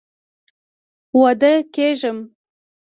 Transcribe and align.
اوده 1.15 1.51
کیږم 1.73 2.17